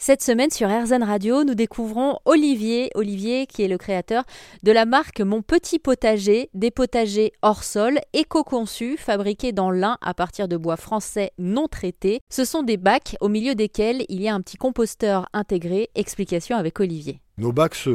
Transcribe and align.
Cette 0.00 0.22
semaine 0.22 0.50
sur 0.50 0.68
RZN 0.68 1.02
Radio, 1.02 1.42
nous 1.42 1.56
découvrons 1.56 2.20
Olivier, 2.24 2.88
Olivier 2.94 3.48
qui 3.48 3.64
est 3.64 3.68
le 3.68 3.78
créateur 3.78 4.22
de 4.62 4.70
la 4.70 4.84
marque 4.84 5.20
Mon 5.20 5.42
Petit 5.42 5.80
Potager, 5.80 6.50
des 6.54 6.70
potagers 6.70 7.32
hors 7.42 7.64
sol, 7.64 7.98
éco-conçus, 8.12 8.96
fabriqués 8.96 9.50
dans 9.50 9.72
l'Ain 9.72 9.98
à 10.00 10.14
partir 10.14 10.46
de 10.46 10.56
bois 10.56 10.76
français 10.76 11.32
non 11.36 11.66
traités. 11.66 12.20
Ce 12.30 12.44
sont 12.44 12.62
des 12.62 12.76
bacs 12.76 13.16
au 13.20 13.28
milieu 13.28 13.56
desquels 13.56 14.04
il 14.08 14.22
y 14.22 14.28
a 14.28 14.34
un 14.34 14.40
petit 14.40 14.56
composteur 14.56 15.28
intégré. 15.32 15.90
Explication 15.96 16.56
avec 16.56 16.78
Olivier. 16.78 17.20
Nos 17.36 17.50
bacs 17.50 17.88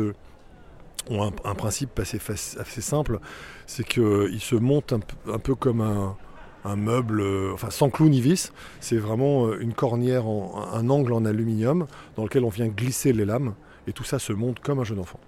ont 1.09 1.31
un, 1.45 1.55
principe 1.55 1.97
assez, 1.99 2.19
assez 2.29 2.81
simple, 2.81 3.19
c'est 3.65 3.87
qu'ils 3.87 4.41
se 4.41 4.55
montent 4.55 4.91
un 4.91 5.39
peu 5.39 5.55
comme 5.55 5.79
un 5.79 6.17
un 6.65 6.75
meuble, 6.75 7.21
euh, 7.21 7.51
enfin 7.53 7.69
sans 7.69 7.89
clou 7.89 8.09
ni 8.09 8.21
vis. 8.21 8.53
C'est 8.79 8.97
vraiment 8.97 9.47
euh, 9.47 9.59
une 9.61 9.73
cornière, 9.73 10.27
en, 10.27 10.65
un 10.73 10.89
angle 10.89 11.13
en 11.13 11.25
aluminium 11.25 11.87
dans 12.15 12.23
lequel 12.23 12.43
on 12.43 12.49
vient 12.49 12.67
glisser 12.67 13.13
les 13.13 13.25
lames 13.25 13.53
et 13.87 13.93
tout 13.93 14.03
ça 14.03 14.19
se 14.19 14.33
monte 14.33 14.59
comme 14.59 14.79
un 14.79 14.83
jeu 14.83 14.95
d'enfant. 14.95 15.19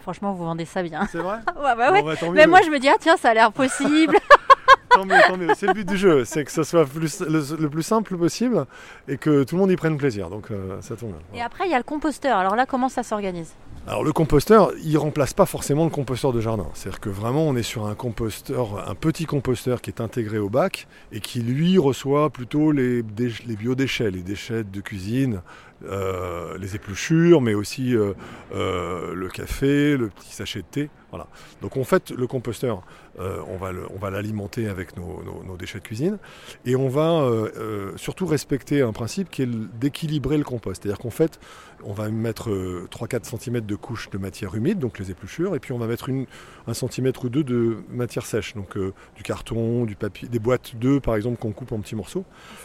franchement, 0.00 0.32
vous 0.34 0.44
vendez 0.44 0.64
ça 0.64 0.82
bien. 0.82 1.06
C'est 1.10 1.18
vrai 1.18 1.36
ouais, 1.56 1.76
bah 1.76 1.92
ouais. 1.92 2.02
Bah, 2.02 2.14
Mais 2.32 2.46
moi, 2.46 2.60
je 2.64 2.70
me 2.70 2.78
dis, 2.78 2.88
ah 2.88 2.96
tiens, 2.98 3.16
ça 3.16 3.30
a 3.30 3.34
l'air 3.34 3.52
possible. 3.52 4.16
tant 4.94 5.04
mieux, 5.04 5.16
tant 5.26 5.36
mieux. 5.36 5.48
C'est 5.54 5.66
le 5.66 5.72
but 5.72 5.88
du 5.88 5.96
jeu, 5.96 6.24
c'est 6.24 6.44
que 6.44 6.52
ce 6.52 6.62
soit 6.62 6.86
le, 6.94 7.68
plus 7.68 7.82
simple 7.82 8.16
possible 8.16 8.64
et 9.08 9.16
que 9.16 9.44
tout 9.44 9.56
le 9.56 9.60
monde 9.60 9.70
y 9.70 9.76
prenne 9.76 9.96
plaisir. 9.96 10.30
Donc 10.30 10.50
euh, 10.50 10.80
ça 10.80 10.96
tombe. 10.96 11.14
Et 11.34 11.42
après, 11.42 11.66
il 11.66 11.70
y 11.70 11.74
a 11.74 11.78
le 11.78 11.84
composteur. 11.84 12.38
Alors 12.38 12.56
là, 12.56 12.66
comment 12.66 12.88
ça 12.88 13.02
s'organise? 13.02 13.54
Alors 13.86 14.02
le 14.02 14.12
composteur, 14.12 14.72
il 14.82 14.96
remplace 14.96 15.34
pas 15.34 15.44
forcément 15.44 15.84
le 15.84 15.90
composteur 15.90 16.32
de 16.32 16.40
jardin. 16.40 16.66
C'est-à-dire 16.72 17.00
que 17.00 17.10
vraiment 17.10 17.46
on 17.46 17.54
est 17.54 17.62
sur 17.62 17.86
un 17.86 17.94
composteur, 17.94 18.88
un 18.88 18.94
petit 18.94 19.26
composteur 19.26 19.82
qui 19.82 19.90
est 19.90 20.00
intégré 20.00 20.38
au 20.38 20.48
bac 20.48 20.86
et 21.12 21.20
qui 21.20 21.40
lui 21.40 21.76
reçoit 21.76 22.30
plutôt 22.30 22.72
les, 22.72 23.02
les 23.18 23.56
biodéchets, 23.56 24.10
les 24.10 24.22
déchets 24.22 24.64
de 24.64 24.80
cuisine, 24.80 25.42
euh, 25.86 26.56
les 26.58 26.76
épluchures, 26.76 27.40
mais 27.40 27.54
aussi 27.54 27.96
euh, 27.96 28.14
euh, 28.54 29.14
le 29.14 29.28
café, 29.28 29.96
le 29.96 30.08
petit 30.08 30.32
sachet 30.32 30.60
de 30.60 30.66
thé. 30.70 30.90
Voilà. 31.10 31.26
Donc 31.62 31.76
en 31.76 31.84
fait, 31.84 32.10
le 32.10 32.26
composteur, 32.26 32.82
on 33.16 33.56
va 33.56 34.10
l'alimenter 34.10 34.68
avec 34.68 34.96
nos, 34.96 35.56
déchets 35.56 35.78
de 35.78 35.84
cuisine 35.84 36.18
et 36.66 36.74
on 36.74 36.88
va 36.88 37.30
surtout 37.94 38.26
respecter 38.26 38.82
un 38.82 38.92
principe 38.92 39.30
qui 39.30 39.42
est 39.42 39.46
d'équilibrer 39.46 40.36
le 40.36 40.42
compost. 40.42 40.82
C'est-à-dire 40.82 40.98
qu'en 40.98 41.10
fait, 41.10 41.38
on 41.84 41.92
va 41.92 42.08
mettre 42.08 42.50
3-4 42.50 43.38
cm 43.38 43.60
de 43.60 43.76
couche 43.76 44.10
de 44.10 44.18
matière 44.18 44.56
humide, 44.56 44.80
donc 44.80 44.98
les 44.98 45.12
épluchures, 45.12 45.54
et 45.54 45.60
puis 45.60 45.70
on 45.70 45.78
va 45.78 45.86
mettre 45.86 46.08
une, 46.08 46.26
un 46.66 46.74
centimètre 46.74 47.26
ou 47.26 47.28
deux 47.28 47.44
de 47.44 47.84
matière 47.90 48.26
sèche, 48.26 48.56
donc 48.56 48.76
du 48.76 49.22
carton, 49.22 49.84
du 49.84 49.94
papier, 49.94 50.26
des 50.26 50.40
boîtes 50.40 50.74
d'œufs 50.74 51.00
par 51.00 51.14
exemple 51.14 51.38
qu'on 51.38 51.52
coupe 51.52 51.70
en 51.70 51.78
petits 51.78 51.94
morceaux. 51.94 52.24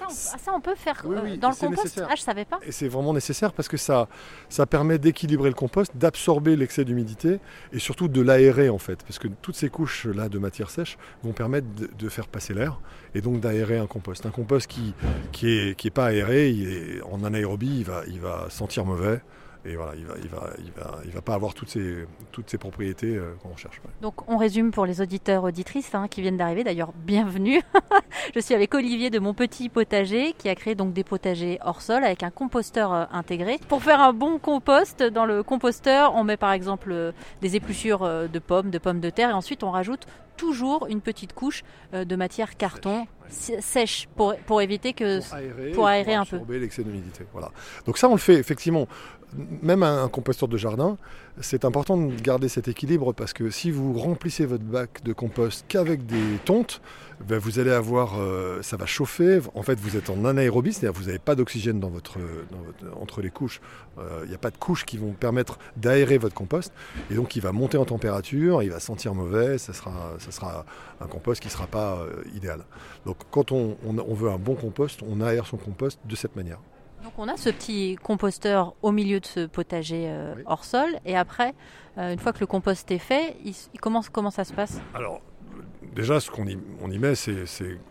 Ça, 0.09 0.37
on, 0.55 0.59
peut 0.59 0.73
faire 0.73 1.03
dans 1.39 1.49
le 1.49 1.55
compost. 1.55 2.01
Ah, 2.09 2.15
je 2.15 2.21
savais 2.21 2.45
pas. 2.45 2.59
Et 2.65 2.71
c'est 2.71 2.87
vraiment 2.87 3.08
nécessaire 3.13 3.53
parce 3.53 3.67
que 3.67 3.77
ça, 3.77 4.07
ça 4.49 4.65
permet 4.65 4.97
d'équilibrer 4.97 5.49
le 5.49 5.55
compost, 5.55 5.95
d'absorber 5.95 6.55
l'excès 6.55 6.85
d'humidité 6.85 7.39
et 7.73 7.79
surtout 7.79 8.07
de 8.07 8.21
l'aérer 8.21 8.69
en 8.69 8.77
fait. 8.77 9.03
Parce 9.03 9.19
que 9.19 9.27
toutes 9.41 9.55
ces 9.55 9.69
couches-là 9.69 10.29
de 10.29 10.39
matière 10.39 10.69
sèche 10.69 10.97
vont 11.23 11.33
permettre 11.33 11.67
de, 11.97 12.09
faire 12.09 12.27
passer 12.27 12.53
l'air 12.53 12.79
et 13.13 13.21
donc 13.21 13.39
d'aérer 13.39 13.77
un 13.77 13.87
compost. 13.87 14.25
Un 14.25 14.31
compost 14.31 14.67
qui 14.67 14.93
qui 15.31 15.49
est, 15.49 15.75
qui 15.75 15.87
est 15.87 15.91
pas 15.91 16.07
aéré, 16.07 16.49
il 16.49 16.69
est, 16.69 17.01
en 17.03 17.23
anaérobie, 17.23 17.79
il 17.79 17.85
va, 17.85 18.03
il 18.07 18.19
va 18.19 18.47
sentir 18.49 18.85
mauvais. 18.85 19.21
Et 19.65 19.75
voilà, 19.75 19.93
il 19.95 20.05
va, 20.05 20.13
il 20.21 20.29
va, 20.29 20.49
il 20.59 20.71
va, 20.71 20.99
il 21.03 21.11
va 21.11 21.21
pas 21.21 21.33
avoir 21.33 21.53
toutes 21.53 21.69
ces, 21.69 22.05
toutes 22.31 22.49
ces 22.49 22.57
propriétés 22.57 23.17
euh, 23.17 23.35
qu'on 23.41 23.49
recherche. 23.49 23.81
Donc 24.01 24.29
on 24.29 24.37
résume 24.37 24.71
pour 24.71 24.85
les 24.85 25.01
auditeurs 25.01 25.43
auditrices 25.43 25.93
hein, 25.93 26.07
qui 26.07 26.21
viennent 26.21 26.37
d'arriver. 26.37 26.63
D'ailleurs, 26.63 26.93
bienvenue. 26.93 27.61
Je 28.35 28.39
suis 28.39 28.55
avec 28.55 28.73
Olivier 28.73 29.09
de 29.09 29.19
mon 29.19 29.33
petit 29.33 29.67
potager 29.67 30.33
qui 30.37 30.47
a 30.47 30.55
créé 30.55 30.75
donc 30.75 30.93
des 30.93 31.03
potagers 31.03 31.59
hors 31.65 31.81
sol 31.81 32.05
avec 32.05 32.23
un 32.23 32.29
composteur 32.29 32.93
euh, 32.93 33.05
intégré. 33.11 33.59
Pour 33.67 33.83
faire 33.83 33.99
un 33.99 34.13
bon 34.13 34.39
compost, 34.39 35.03
dans 35.03 35.25
le 35.25 35.43
composteur, 35.43 36.15
on 36.15 36.23
met 36.23 36.37
par 36.37 36.53
exemple 36.53 36.91
euh, 36.93 37.11
des 37.41 37.57
épluchures 37.57 37.99
de 38.29 38.39
pommes, 38.39 38.69
de 38.69 38.77
pommes 38.77 39.01
de 39.01 39.09
terre, 39.09 39.31
et 39.31 39.33
ensuite 39.33 39.63
on 39.63 39.71
rajoute 39.71 40.07
toujours 40.39 40.87
une 40.87 41.01
petite 41.01 41.33
couche 41.33 41.63
de 41.93 42.15
matière 42.15 42.55
carton 42.55 43.07
sèche, 43.29 44.07
pour, 44.15 44.35
pour, 44.47 44.61
éviter 44.61 44.93
que 44.93 45.19
pour 45.73 45.85
aérer, 45.87 46.15
un 46.15 46.25
peu. 46.25 46.39
l'excès 46.49 46.83
d'humidité. 46.83 47.25
Voilà. 47.31 47.51
Donc 47.85 47.97
ça 47.97 48.09
on 48.09 48.13
le 48.13 48.19
fait 48.19 48.35
effectivement 48.35 48.87
même 49.61 49.83
un, 49.83 50.07
composteur 50.07 50.49
de 50.49 50.57
jardin, 50.57 50.97
c'est 51.39 51.63
important 51.63 51.97
de 51.97 52.19
garder 52.19 52.49
cet 52.49 52.67
équilibre 52.67 53.13
parce 53.13 53.33
que 53.33 53.49
si 53.49 53.71
vous 53.71 53.93
remplissez 53.93 54.45
votre 54.45 54.63
bac 54.63 55.03
de 55.03 55.13
compost 55.13 55.65
qu'avec 55.67 56.05
des 56.05 56.37
tontes, 56.45 56.81
ben 57.27 57.37
vous 57.37 57.59
allez 57.59 57.71
avoir, 57.71 58.19
euh, 58.19 58.61
ça 58.61 58.77
va 58.77 58.85
chauffer. 58.85 59.39
En 59.53 59.61
fait, 59.61 59.79
vous 59.79 59.97
êtes 59.97 60.09
en 60.09 60.25
anaérobie, 60.25 60.73
c'est-à-dire 60.73 60.99
vous 60.99 61.07
n'avez 61.07 61.19
pas 61.19 61.35
d'oxygène 61.35 61.79
dans 61.79 61.89
votre, 61.89 62.17
entre 62.99 63.21
les 63.21 63.29
couches. 63.29 63.61
Euh, 63.97 64.21
il 64.23 64.29
n'y 64.29 64.35
a 64.35 64.39
pas 64.39 64.51
de 64.51 64.57
couches 64.57 64.85
qui 64.85 64.97
vont 64.97 65.11
permettre 65.11 65.59
d'aérer 65.77 66.17
votre 66.17 66.35
compost, 66.35 66.73
et 67.11 67.15
donc 67.15 67.35
il 67.35 67.41
va 67.41 67.51
monter 67.51 67.77
en 67.77 67.85
température, 67.85 68.63
il 68.63 68.71
va 68.71 68.79
sentir 68.79 69.13
mauvais. 69.13 69.57
Ça 69.57 69.73
sera, 69.73 70.15
ça 70.17 70.28
sera 70.31 70.65
un 71.01 71.07
compost 71.07 71.41
qui 71.41 71.47
ne 71.47 71.51
sera 71.51 71.67
pas 71.67 71.97
euh, 71.97 72.23
idéal. 72.33 72.65
Donc, 73.05 73.17
quand 73.31 73.51
on 73.51 73.75
veut 74.13 74.29
un 74.29 74.37
bon 74.37 74.55
compost, 74.55 75.01
on 75.07 75.21
aère 75.21 75.45
son 75.45 75.57
compost 75.57 75.99
de 76.05 76.15
cette 76.15 76.35
manière. 76.35 76.59
Donc 77.03 77.13
on 77.17 77.27
a 77.27 77.37
ce 77.37 77.49
petit 77.49 77.97
composteur 78.01 78.73
au 78.81 78.91
milieu 78.91 79.19
de 79.19 79.25
ce 79.25 79.45
potager 79.45 80.05
euh, 80.07 80.35
hors 80.45 80.65
sol 80.65 80.99
et 81.05 81.15
après, 81.15 81.53
euh, 81.97 82.11
une 82.11 82.19
fois 82.19 82.33
que 82.33 82.39
le 82.39 82.45
compost 82.45 82.91
est 82.91 82.99
fait, 82.99 83.37
il, 83.45 83.55
comment, 83.79 84.31
ça 84.31 84.43
se 84.43 84.53
passe? 84.53 84.81
Alors 84.93 85.21
déjà 85.95 86.19
ce 86.19 86.29
qu'on 86.29 86.45
y, 86.47 86.99
met, 86.99 87.15
c'est 87.15 87.45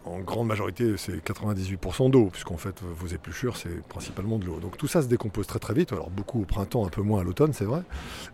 en 0.04 0.20
grande 0.20 0.46
majorité 0.46 0.96
c'est 0.96 1.24
98% 1.24 2.10
d'eau, 2.10 2.26
puisqu'en 2.26 2.56
fait 2.56 2.80
vos 2.82 3.06
épluchures 3.06 3.56
c'est 3.56 3.82
principalement 3.88 4.38
de 4.38 4.46
l'eau. 4.46 4.60
Donc 4.60 4.76
tout 4.76 4.88
ça 4.88 5.02
se 5.02 5.08
décompose 5.08 5.46
très 5.46 5.58
très 5.58 5.74
vite, 5.74 5.92
alors 5.92 6.10
beaucoup 6.10 6.42
au 6.42 6.44
printemps, 6.44 6.86
un 6.86 6.90
peu 6.90 7.02
moins 7.02 7.20
à 7.20 7.24
l'automne 7.24 7.52
c'est 7.52 7.64
vrai, 7.64 7.82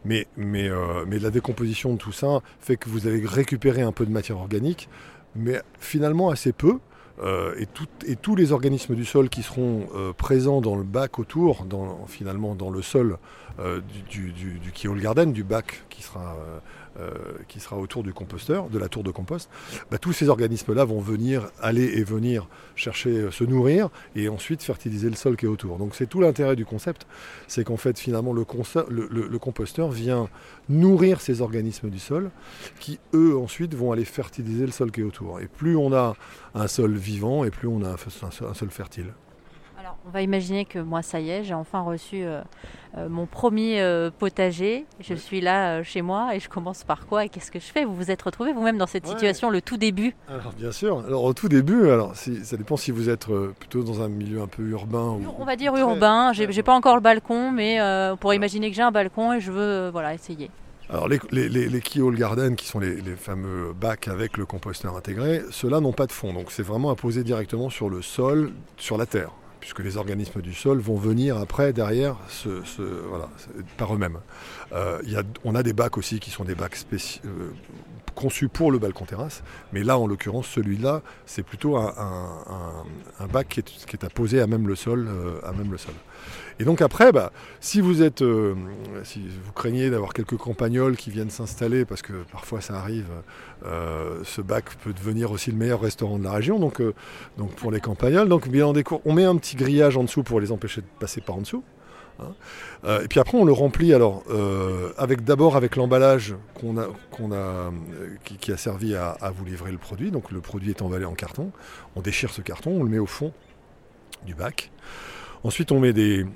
mais, 0.04 0.26
mais, 0.36 0.68
euh, 0.68 1.04
mais 1.06 1.18
la 1.18 1.30
décomposition 1.30 1.94
de 1.94 1.98
tout 1.98 2.12
ça 2.12 2.40
fait 2.60 2.76
que 2.76 2.88
vous 2.88 3.06
avez 3.06 3.24
récupéré 3.24 3.82
un 3.82 3.92
peu 3.92 4.06
de 4.06 4.10
matière 4.10 4.38
organique, 4.38 4.88
mais 5.34 5.60
finalement 5.78 6.30
assez 6.30 6.52
peu. 6.52 6.78
Euh, 7.22 7.54
et, 7.58 7.68
et, 8.10 8.16
tous 8.16 8.34
les 8.34 8.50
organismes 8.50 8.96
du 8.96 9.04
sol 9.04 9.28
qui 9.28 9.42
seront 9.42 9.86
euh, 9.94 10.12
présents 10.12 10.60
dans 10.60 10.74
le 10.74 10.82
bac 10.82 11.20
autour, 11.20 11.64
dans, 11.64 12.06
finalement 12.08 12.56
dans 12.56 12.70
le 12.70 12.82
sol 12.82 13.18
euh, 13.60 13.80
du, 14.10 14.32
du, 14.32 14.58
du, 14.58 15.00
Garden, 15.00 15.32
du 15.32 15.44
bac 15.44 15.84
qui 15.90 16.02
sera 16.02 16.36
qui 17.48 17.58
sera 17.58 17.76
autour 17.76 18.04
du 18.04 18.12
composteur, 18.12 18.68
de 18.68 18.78
la 18.78 18.88
tour 18.88 19.02
de 19.02 19.10
compost, 19.10 19.50
bah, 19.90 19.98
tous 19.98 20.12
ces 20.12 20.28
organismes-là 20.28 20.84
vont 20.84 21.00
venir, 21.00 21.50
aller 21.60 21.82
et 21.82 22.04
venir 22.04 22.46
chercher, 22.76 23.32
se 23.32 23.42
nourrir 23.42 23.88
et 24.14 24.28
ensuite 24.28 24.62
fertiliser 24.62 25.10
le 25.10 25.16
sol 25.16 25.36
qui 25.36 25.46
est 25.46 25.48
autour. 25.48 25.78
Donc 25.78 25.96
c'est 25.96 26.06
tout 26.06 26.20
l'intérêt 26.20 26.54
du 26.54 26.64
concept, 26.64 27.04
c'est 27.48 27.64
qu'en 27.64 27.76
fait 27.76 27.98
finalement 27.98 28.32
le, 28.32 28.46
le, 28.88 29.38
composteur 29.40 29.90
vient 29.90 30.28
nourrir 30.68 31.20
ces 31.20 31.40
organismes 31.40 31.90
du 31.90 31.98
sol 31.98 32.30
qui 32.78 33.00
eux 33.12 33.36
ensuite 33.36 33.74
vont 33.74 33.90
aller 33.90 34.04
fertiliser 34.04 34.64
le 34.64 34.70
sol 34.70 34.92
qui 34.92 35.00
est 35.00 35.04
autour. 35.04 35.40
Et 35.40 35.48
plus 35.48 35.76
on 35.76 35.92
a 35.92 36.14
un 36.54 36.68
sol 36.68 36.94
vivant 37.04 37.44
et 37.44 37.50
plus 37.50 37.68
on 37.68 37.82
a 37.82 37.90
un 37.90 38.54
sol 38.54 38.70
fertile. 38.70 39.12
On 40.06 40.10
va 40.10 40.20
imaginer 40.20 40.66
que 40.66 40.78
moi, 40.78 41.00
ça 41.00 41.18
y 41.18 41.30
est, 41.30 41.44
j'ai 41.44 41.54
enfin 41.54 41.80
reçu 41.80 42.24
euh, 42.24 42.42
euh, 42.98 43.08
mon 43.08 43.24
premier 43.24 43.80
euh, 43.80 44.10
potager. 44.10 44.84
Je 45.00 45.14
suis 45.14 45.40
là 45.40 45.82
chez 45.82 46.02
moi 46.02 46.34
et 46.34 46.40
je 46.40 46.48
commence 46.50 46.84
par 46.84 47.06
quoi 47.06 47.24
et 47.24 47.30
qu'est-ce 47.30 47.50
que 47.50 47.58
je 47.58 47.64
fais? 47.64 47.86
Vous 47.86 47.94
vous 47.94 48.10
êtes 48.10 48.20
retrouvé 48.20 48.52
vous-même 48.52 48.76
dans 48.76 48.86
cette 48.86 49.06
situation, 49.06 49.48
le 49.48 49.62
tout 49.62 49.78
début 49.78 50.14
Alors 50.28 50.52
bien 50.52 50.72
sûr. 50.72 51.02
Alors 51.06 51.24
au 51.24 51.32
tout 51.32 51.48
début, 51.48 51.88
alors 51.88 52.14
ça 52.14 52.56
dépend 52.58 52.76
si 52.76 52.90
vous 52.90 53.08
êtes 53.08 53.26
plutôt 53.58 53.82
dans 53.82 54.02
un 54.02 54.08
milieu 54.08 54.42
un 54.42 54.46
peu 54.46 54.62
urbain. 54.62 55.08
Ou... 55.08 55.22
On 55.38 55.44
va 55.46 55.56
dire 55.56 55.74
urbain. 55.74 56.32
J'ai 56.34 56.62
pas 56.62 56.74
encore 56.74 56.96
le 56.96 57.02
balcon, 57.02 57.50
mais 57.50 57.80
on 57.80 58.18
pourrait 58.18 58.36
imaginer 58.36 58.68
que 58.68 58.76
j'ai 58.76 58.82
un 58.82 58.92
balcon 58.92 59.32
et 59.32 59.40
je 59.40 59.50
veux 59.50 59.88
voilà 59.88 60.12
essayer. 60.12 60.50
Alors 60.90 61.08
les, 61.08 61.80
Keyhole 61.80 62.16
Garden, 62.16 62.56
qui 62.56 62.66
sont 62.66 62.78
les, 62.78 63.00
fameux 63.16 63.72
bacs 63.72 64.08
avec 64.08 64.36
le 64.36 64.44
composteur 64.44 64.96
intégré, 64.96 65.42
ceux-là 65.50 65.80
n'ont 65.80 65.92
pas 65.92 66.06
de 66.06 66.12
fond, 66.12 66.32
donc 66.32 66.52
c'est 66.52 66.62
vraiment 66.62 66.90
à 66.90 66.94
poser 66.94 67.24
directement 67.24 67.70
sur 67.70 67.88
le 67.88 68.02
sol, 68.02 68.52
sur 68.76 68.98
la 68.98 69.06
terre 69.06 69.30
puisque 69.64 69.80
les 69.80 69.96
organismes 69.96 70.42
du 70.42 70.52
sol 70.52 70.78
vont 70.78 70.98
venir 70.98 71.38
après, 71.38 71.72
derrière, 71.72 72.18
par 73.78 73.94
eux-mêmes. 73.94 74.18
Euh, 74.74 75.00
on 75.42 75.54
a 75.54 75.62
des 75.62 75.72
bacs 75.72 75.96
aussi 75.96 76.20
qui 76.20 76.30
sont 76.30 76.44
des 76.44 76.54
bacs 76.54 76.76
euh, 76.92 77.50
conçus 78.14 78.50
pour 78.50 78.70
le 78.70 78.78
balcon 78.78 79.06
terrasse, 79.06 79.42
mais 79.72 79.82
là, 79.82 79.98
en 79.98 80.06
l'occurrence, 80.06 80.48
celui-là, 80.48 81.00
c'est 81.24 81.42
plutôt 81.42 81.78
un, 81.78 81.94
bac 83.32 83.48
qui 83.48 83.60
est, 83.60 84.42
à 84.42 84.46
même 84.46 84.68
le 84.68 84.76
sol. 84.76 85.08
Euh, 85.08 85.40
à 85.42 85.52
même 85.52 85.72
le 85.72 85.78
sol. 85.78 85.94
Et 86.60 86.64
donc 86.64 86.82
après, 86.82 87.10
bah, 87.10 87.32
si 87.60 87.80
vous 87.80 88.02
êtes, 88.02 88.22
euh, 88.22 88.54
si 89.02 89.20
vous 89.20 89.52
craignez 89.52 89.90
d'avoir 89.90 90.12
quelques 90.12 90.36
campagnols 90.36 90.96
qui 90.96 91.10
viennent 91.10 91.30
s'installer, 91.30 91.84
parce 91.84 92.02
que 92.02 92.12
parfois 92.30 92.60
ça 92.60 92.74
arrive, 92.74 93.08
euh, 93.66 94.20
ce 94.24 94.40
bac 94.40 94.64
peut 94.82 94.92
devenir 94.92 95.32
aussi 95.32 95.50
le 95.50 95.56
meilleur 95.56 95.80
restaurant 95.80 96.18
de 96.18 96.24
la 96.24 96.32
région. 96.32 96.58
Donc, 96.58 96.80
euh, 96.80 96.94
pour 97.56 97.70
les 97.70 97.80
campagnols, 97.80 98.28
on 99.04 99.12
met 99.12 99.24
un 99.24 99.36
petit 99.36 99.56
grillage 99.56 99.96
en 99.96 100.04
dessous 100.04 100.22
pour 100.22 100.40
les 100.40 100.52
empêcher 100.52 100.80
de 100.80 100.86
passer 101.00 101.20
par 101.20 101.36
en 101.36 101.40
dessous. 101.40 101.64
Hein. 102.20 103.00
et 103.02 103.08
puis 103.08 103.18
après, 103.18 103.36
on 103.36 103.44
le 103.44 103.52
remplit 103.52 103.92
alors 103.92 104.22
avec 104.98 105.24
d'abord 105.24 105.56
avec 105.56 105.74
l'emballage 105.74 106.36
qui, 108.38 108.52
a 108.52 108.56
servi 108.56 108.94
à, 108.94 109.10
à, 109.20 109.32
vous 109.32 109.44
livrer 109.44 109.72
le 109.72 109.78
produit. 109.78 110.12
Donc 110.12 110.30
le 110.30 110.40
produit 110.40 110.70
est 110.70 110.80
emballé 110.80 111.06
en 111.06 111.14
carton. 111.14 111.50
On 111.96 112.02
déchire 112.02 112.30
ce 112.30 112.40
carton, 112.40 112.70
on 112.70 112.84
le 112.84 112.88
met 112.88 113.00
au 113.00 113.06
fond 113.06 113.32
du 114.24 114.36
bac. 114.36 114.70
Ensuite, 115.44 115.72
on 115.72 115.78
met 115.78 115.92
des, 115.92 116.26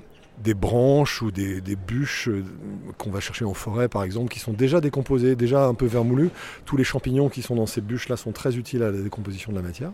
des 0.43 0.53
branches 0.53 1.21
ou 1.21 1.31
des, 1.31 1.61
des 1.61 1.75
bûches 1.75 2.29
euh, 2.29 2.43
qu'on 2.97 3.11
va 3.11 3.19
chercher 3.19 3.45
en 3.45 3.53
forêt 3.53 3.89
par 3.89 4.03
exemple, 4.03 4.31
qui 4.31 4.39
sont 4.39 4.53
déjà 4.53 4.79
décomposées, 4.81 5.35
déjà 5.35 5.65
un 5.65 5.73
peu 5.73 5.85
vermoulues. 5.85 6.29
Tous 6.65 6.77
les 6.77 6.83
champignons 6.83 7.29
qui 7.29 7.41
sont 7.41 7.55
dans 7.55 7.65
ces 7.65 7.81
bûches-là 7.81 8.17
sont 8.17 8.31
très 8.31 8.55
utiles 8.55 8.83
à 8.83 8.91
la 8.91 8.99
décomposition 8.99 9.51
de 9.51 9.57
la 9.57 9.63
matière. 9.63 9.91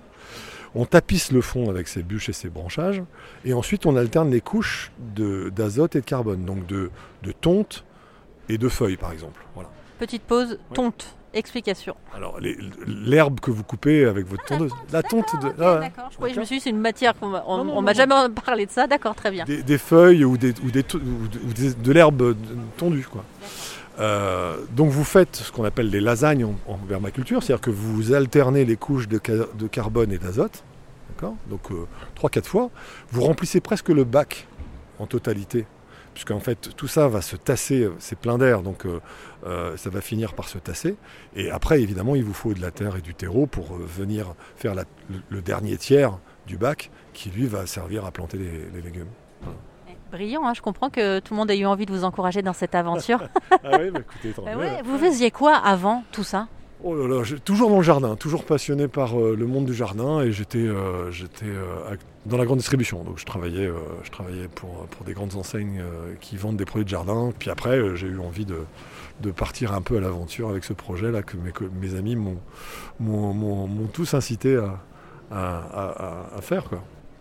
On 0.76 0.86
tapisse 0.86 1.32
le 1.32 1.40
fond 1.42 1.70
avec 1.70 1.88
ces 1.88 2.04
bûches 2.04 2.28
et 2.28 2.34
ces 2.34 2.50
branchages, 2.50 3.02
et 3.46 3.54
ensuite 3.54 3.86
on 3.86 3.96
alterne 3.96 4.30
les 4.30 4.42
couches 4.42 4.92
d'azote 5.16 5.96
et 5.96 6.02
de 6.02 6.06
carbone, 6.06 6.44
donc 6.44 6.68
de, 6.68 6.92
de 7.24 7.32
tonte 7.32 7.86
et 8.50 8.58
de 8.58 8.68
feuilles 8.68 8.98
par 8.98 9.14
exemple. 9.14 9.46
Voilà. 9.54 9.70
Petite 10.00 10.24
pause, 10.24 10.60
tonte. 10.74 11.16
Explication. 11.36 11.96
Alors 12.16 12.40
l'herbe 12.88 13.40
que 13.42 13.52
vous 13.52 13.64
coupez 13.64 14.06
avec 14.06 14.26
votre 14.28 14.44
tondeuse, 14.46 14.72
la 14.92 15.04
tonte, 15.04 15.28
de, 15.42 15.50
ah 15.62 15.80
d'accord. 15.82 16.10
Je, 16.34 16.40
me 16.40 16.46
suis 16.46 16.56
dit 16.58 16.62
c'est 16.62 16.70
une 16.72 16.80
matière 16.80 17.14
qu'on 17.20 17.30
non, 17.30 17.82
m'a 17.82 17.94
jamais 17.94 18.16
parlé 18.46 18.66
de 18.66 18.72
ça. 18.72 18.88
D'accord, 18.88 19.16
très 19.16 19.32
bien. 19.32 19.44
des, 19.46 19.62
des 19.62 19.78
feuilles 19.78 20.24
ou, 20.26 20.38
des, 20.38 20.54
ou, 20.64 20.72
des 20.72 20.80
ou 20.96 21.28
de, 21.28 21.40
ou 21.50 21.54
des- 21.54 21.74
de 21.74 21.92
l'herbe 21.92 22.36
tondue. 22.78 23.06
Quoi. 23.12 23.24
Euh, 24.00 24.58
donc 24.72 24.90
vous 24.90 25.04
faites 25.04 25.36
ce 25.36 25.52
qu'on 25.52 25.64
appelle 25.66 25.90
des 25.92 26.00
lasagnes 26.02 26.46
en, 26.46 26.56
en 26.68 26.78
permaculture, 26.78 27.44
c'est-à-dire 27.44 27.62
que 27.62 27.70
vous 27.70 28.14
alternez 28.14 28.66
les 28.66 28.76
couches 28.78 29.08
de, 29.08 29.20
ca- 29.26 29.48
de 29.58 29.68
carbone 29.68 30.12
et 30.12 30.18
d'azote, 30.18 30.64
donc 31.50 31.62
3-4 32.22 32.44
fois, 32.44 32.70
vous 33.12 33.22
remplissez 33.22 33.62
presque 33.62 33.90
le 33.90 34.04
bac 34.04 34.48
en 35.00 35.06
totalité, 35.06 35.66
puisqu'en 36.16 36.40
fait 36.40 36.76
tout 36.76 36.88
ça 36.88 37.08
va 37.08 37.22
se 37.22 37.36
tasser, 37.36 37.84
euh, 37.84 37.94
c'est 38.00 38.18
plein 38.18 38.40
d'air, 38.40 38.64
donc 38.64 38.88
euh, 38.88 39.00
euh, 39.46 39.78
ça 39.78 39.92
va 39.92 40.02
finir 40.02 40.34
par 40.34 40.48
se 40.50 40.58
tasser, 40.58 40.96
et 41.36 41.52
après 41.52 41.82
évidemment 41.82 42.16
il 42.16 42.24
vous 42.24 42.34
faut 42.34 42.56
de 42.56 42.62
la 42.62 42.72
terre 42.72 42.96
et 42.96 43.02
du 43.02 43.14
terreau 43.14 43.46
pour 43.46 43.76
venir 43.76 44.34
faire 44.56 44.74
la- 44.74 44.86
le, 45.12 45.18
le 45.30 45.42
dernier 45.44 45.78
tiers 45.78 46.18
du 46.48 46.58
bac 46.58 46.90
qui 47.14 47.30
lui 47.30 47.46
va 47.46 47.68
servir 47.68 48.04
à 48.06 48.12
planter 48.12 48.38
les- 48.38 48.70
les 48.74 48.82
légumes. 48.82 49.10
Brillant, 50.12 50.46
hein, 50.46 50.54
je 50.54 50.62
comprends 50.62 50.90
que 50.90 51.20
tout 51.20 51.34
le 51.34 51.38
monde 51.38 51.52
ait 51.52 51.58
eu 51.58 51.66
envie 51.66 51.86
de 51.86 51.92
vous 51.92 52.04
encourager 52.04 52.42
dans 52.42 52.54
cette 52.54 52.76
aventure. 52.76 53.24
Ah 53.64 53.78
oui, 53.80 53.90
bah 53.92 54.00
écoutez, 54.02 54.32
tant 54.32 54.44
ouais, 54.58 54.82
vous 54.84 54.98
faisiez 54.98 55.32
quoi 55.32 55.56
avant 55.58 56.04
tout 56.12 56.24
ça? 56.24 56.48
Oh 56.83 56.94
là 56.94 57.07
là, 57.07 57.24
toujours 57.44 57.69
dans 57.69 57.77
le 57.77 57.83
jardin, 57.83 58.16
toujours 58.16 58.44
passionné 58.44 58.88
par 58.88 59.19
euh, 59.19 59.36
le 59.36 59.48
monde 59.48 59.66
du 59.66 59.74
jardin 59.74 60.22
et 60.22 60.33
j'étais 60.33 60.57
euh, 60.57 61.10
euh, 61.44 61.95
dans 62.25 62.38
la 62.38 62.45
grande 62.45 62.57
distribution. 62.57 63.04
Donc 63.04 63.18
je 63.18 63.25
travaillais, 63.25 63.69
pour, 64.54 64.86
des 65.06 65.13
grandes 65.13 65.36
enseignes 65.36 65.81
qui 66.19 66.36
vendent 66.36 66.57
des 66.57 66.66
produits 66.66 66.83
de 66.83 66.89
jardin. 66.89 67.31
Puis 67.39 67.50
après, 67.50 67.95
j'ai 67.95 68.07
eu 68.07 68.19
envie 68.19 68.45
de, 68.45 69.31
partir 69.31 69.74
un 69.74 69.81
peu 69.81 69.98
à 69.98 70.01
l'aventure 70.01 70.50
avec 70.50 70.66
ce 70.66 70.74
projet-là 70.74 71.24
que 71.24 71.38
mes, 71.38 71.95
amis 71.95 72.18
m'ont 73.00 73.88
tous 73.94 74.13
incité 74.13 74.60
à, 75.31 76.42
faire. 76.42 76.66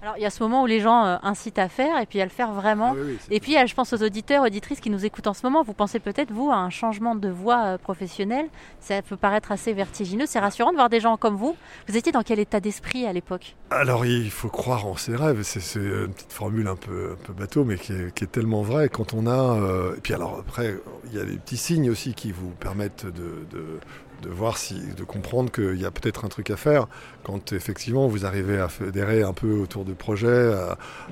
Alors 0.04 0.18
il 0.18 0.22
y 0.22 0.26
a 0.26 0.30
ce 0.30 0.42
moment 0.42 0.62
où 0.62 0.66
les 0.66 0.80
gens 0.80 1.06
euh, 1.06 1.16
incitent 1.22 1.58
à 1.58 1.70
faire 1.70 1.98
et 1.98 2.04
puis 2.04 2.20
à 2.20 2.24
le 2.24 2.30
faire 2.30 2.52
vraiment. 2.52 2.90
Ah 2.94 3.00
oui, 3.00 3.12
oui, 3.12 3.18
c'est- 3.20 3.34
Et 3.34 3.40
puis, 3.40 3.56
je 3.66 3.74
pense 3.74 3.90
aux 3.94 4.02
auditeurs, 4.02 4.42
auditrices 4.42 4.80
qui 4.80 4.90
nous 4.90 5.06
écoutent 5.06 5.28
en 5.28 5.32
ce 5.32 5.46
moment. 5.46 5.62
Vous 5.62 5.72
pensez 5.72 5.98
peut-être, 5.98 6.30
vous, 6.30 6.50
à 6.50 6.56
un 6.56 6.68
changement 6.68 7.14
de 7.14 7.30
voie 7.30 7.64
euh, 7.64 7.78
professionnelle. 7.78 8.48
Ça 8.80 9.00
peut 9.00 9.16
paraître 9.16 9.50
assez 9.50 9.72
vertigineux. 9.72 10.26
C'est 10.26 10.40
rassurant 10.40 10.72
de 10.72 10.76
voir 10.76 10.90
des 10.90 11.00
gens 11.00 11.16
comme 11.16 11.36
vous. 11.36 11.56
Vous 11.88 11.96
étiez 11.96 12.12
dans 12.12 12.20
quel 12.22 12.38
état 12.38 12.60
d'esprit 12.60 13.06
à 13.06 13.14
l'époque? 13.14 13.56
Alors 13.70 14.04
il 14.04 14.30
faut 14.30 14.50
croire 14.50 14.86
en 14.86 14.94
ses 14.94 15.16
rêves, 15.16 15.40
c'est 15.42 15.60
c'est 15.60 15.80
une 15.80 16.12
petite 16.12 16.32
formule 16.34 16.68
un 16.68 16.76
peu, 16.76 17.12
un 17.18 17.24
peu 17.26 17.32
bateau 17.32 17.64
mais 17.64 17.76
qui 17.78 17.92
est, 17.94 18.14
qui 18.14 18.24
est 18.24 18.28
tellement 18.28 18.60
vraie 18.62 18.90
quand 18.90 19.14
on 19.14 19.26
a... 19.26 19.30
euh, 19.58 19.96
et 19.96 20.00
puis 20.00 20.12
alors 20.12 20.36
après, 20.38 20.76
il 21.06 21.14
y 21.16 21.18
a 21.20 21.24
des 21.24 21.36
petits 21.38 21.56
signes 21.56 21.88
aussi 21.90 22.12
qui 22.12 22.30
vous 22.30 22.50
permettent 22.50 23.06
de, 23.06 23.46
de, 23.50 23.80
de 24.24 24.30
voir 24.30 24.56
si, 24.58 24.80
de 24.96 25.04
comprendre 25.04 25.50
qu'il 25.50 25.80
y 25.80 25.84
a 25.84 25.90
peut-être 25.90 26.24
un 26.24 26.28
truc 26.28 26.50
à 26.50 26.56
faire 26.56 26.86
quand 27.22 27.52
effectivement 27.52 28.08
vous 28.08 28.26
arrivez 28.26 28.58
à 28.58 28.68
fédérer 28.68 29.22
un 29.22 29.32
peu 29.32 29.52
autour 29.52 29.84
du 29.84 29.94
projet, 29.94 30.52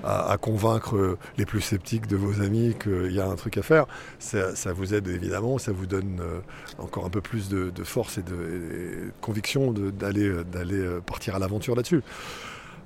à, 0.04 0.36
convaincre 0.40 1.18
les 1.38 1.46
plus 1.46 1.60
sceptiques 1.60 2.06
de 2.06 2.16
vos 2.16 2.42
amis 2.42 2.74
qu'il 2.82 3.12
y 3.12 3.20
a 3.20 3.26
un 3.26 3.36
truc 3.36 3.58
à 3.58 3.62
faire. 3.62 3.86
Ça, 4.18 4.72
vous 4.72 4.94
aide 4.94 5.08
évidemment, 5.08 5.58
ça 5.58 5.72
vous 5.72 5.86
donne 5.86 6.20
euh, 6.20 6.40
encore 6.78 7.04
un 7.04 7.10
peu 7.10 7.20
plus 7.20 7.48
de, 7.48 7.70
force 7.84 8.18
et 8.18 8.22
de, 8.22 9.12
conviction 9.20 9.72
d'aller 9.72 10.28
euh, 10.28 11.00
partir 11.00 11.34
à 11.34 11.38
l'aventure 11.38 11.74
là-dessus. 11.74 12.02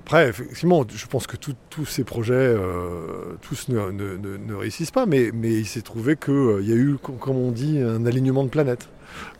Après, 0.05 0.29
effectivement, 0.29 0.85
je 0.89 1.07
pense 1.07 1.27
que 1.27 1.37
tous 1.37 1.85
ces 1.85 2.05
projets, 2.05 2.35
euh, 2.35 3.35
tous 3.43 3.69
ne, 3.69 4.55
réussissent 4.55 4.93
pas, 4.93 5.05
mais, 5.05 5.31
mais 5.35 5.53
il 5.53 5.67
s'est 5.67 5.83
trouvé 5.83 6.17
qu'il 6.17 6.63
y 6.63 6.73
a 6.73 6.77
eu, 6.77 6.97
com- 7.03 7.17
comme 7.19 7.37
on 7.37 7.51
dit, 7.51 7.81
un 7.81 8.07
alignement 8.07 8.45
de 8.45 8.49
planètes. 8.49 8.89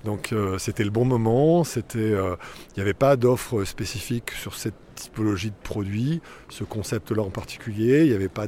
Donc 0.05 0.33
euh, 0.33 0.59
c'était 0.59 0.85
le 0.85 0.91
bon 0.91 1.05
moment, 1.05 1.63
euh, 1.97 2.37
il 2.71 2.77
n'y 2.77 2.83
avait 2.83 2.95
pas 2.95 3.17
d'offre 3.17 3.65
spécifique 3.65 4.31
sur 4.33 4.55
cette 4.55 4.75
typologie 4.95 5.51
de 5.51 5.57
produit, 5.63 6.23
ce 6.49 6.65
concept-là 6.65 7.23
en 7.23 7.31
particulier. 7.31 8.07
Il 8.07 8.29
pas 8.29 8.47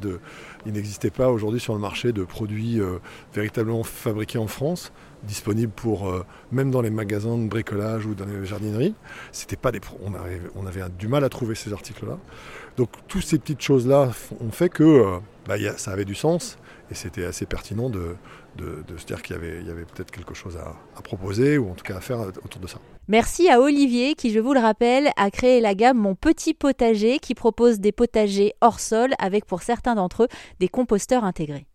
n'existait 0.66 1.10
pas 1.10 1.30
aujourd'hui 1.30 1.60
sur 1.60 1.74
le 1.74 1.80
marché 1.80 2.12
de 2.12 2.24
produits 2.24 2.80
euh, 2.80 2.98
véritablement 3.34 3.82
fabriqués 3.82 4.38
en 4.38 4.46
France, 4.46 4.92
disponibles 5.24 5.72
pour 5.72 6.12
même 6.52 6.70
dans 6.70 6.80
les 6.80 6.90
magasins 6.90 7.36
de 7.36 7.48
bricolage 7.48 8.06
ou 8.06 8.14
dans 8.14 8.24
les 8.24 8.44
jardineries. 8.46 8.94
Pas 9.60 9.72
des, 9.72 9.80
on 10.04 10.14
avait, 10.14 10.40
on 10.54 10.66
avait 10.66 10.82
du 10.96 11.08
mal 11.08 11.24
à 11.24 11.28
trouver 11.28 11.54
ces 11.54 11.72
articles-là. 11.72 12.18
Donc 12.76 12.90
toutes 13.08 13.24
ces 13.24 13.38
petites 13.38 13.60
choses-là 13.60 14.10
ont 14.40 14.52
fait 14.52 14.68
que 14.68 15.18
bah, 15.46 15.56
ça 15.76 15.90
avait 15.90 16.04
du 16.04 16.14
sens 16.14 16.56
et 16.90 16.94
c'était 16.94 17.24
assez 17.24 17.46
pertinent 17.46 17.90
de, 17.90 18.16
de, 18.56 18.84
de 18.86 18.96
se 18.96 19.06
dire 19.06 19.22
qu'il 19.22 19.36
y 19.36 19.38
avait, 19.38 19.58
avait 19.70 19.84
peut-être 19.84 20.10
quelque 20.10 20.34
chose 20.34 20.56
à, 20.56 20.74
à 20.96 21.02
proposer 21.02 21.58
ou 21.58 21.70
en 21.70 21.74
tout 21.74 21.84
cas 21.84 21.96
à 21.96 22.00
faire 22.00 22.20
autour 22.44 22.60
de 22.60 22.66
ça. 22.66 22.78
Merci 23.08 23.48
à 23.48 23.60
Olivier 23.60 24.14
qui, 24.14 24.30
je 24.30 24.38
vous 24.38 24.52
le 24.52 24.60
rappelle, 24.60 25.10
a 25.16 25.30
créé 25.30 25.60
la 25.60 25.74
gamme 25.74 25.98
Mon 25.98 26.14
Petit 26.14 26.54
Potager 26.54 27.18
qui 27.18 27.34
propose 27.34 27.80
des 27.80 27.92
potagers 27.92 28.52
hors 28.60 28.80
sol 28.80 29.14
avec 29.18 29.46
pour 29.46 29.62
certains 29.62 29.94
d'entre 29.94 30.24
eux 30.24 30.28
des 30.60 30.68
composteurs 30.68 31.24
intégrés. 31.24 31.66